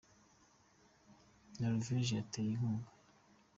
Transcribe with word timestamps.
Noruveje 1.57 2.11
yateye 2.19 2.49
inkunga 2.53 2.89